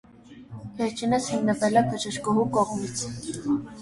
[0.79, 3.07] Վերջինս հիմնվել է բժշկուհու կողմից։